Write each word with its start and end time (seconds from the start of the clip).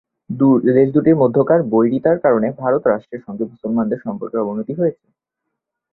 দেশ 0.69 0.87
দুটির 0.95 1.19
মধ্যকার 1.21 1.59
বৈরিতার 1.73 2.17
কারণে 2.25 2.47
ভারত 2.61 2.83
রাষ্ট্রের 2.85 3.25
সঙ্গে 3.25 3.43
মুসলমানদের 3.51 4.03
সম্পর্কের 4.05 4.43
অবনতি 4.43 4.73
হয়েছে। 4.73 5.05